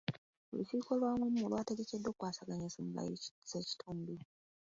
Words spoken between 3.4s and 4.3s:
z'ekitundu.